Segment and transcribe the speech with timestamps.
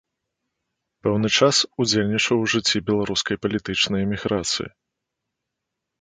[1.07, 1.55] Пэўны час
[1.85, 4.67] удзельнічаў у жыцці беларускай палітычнай эміграцыі.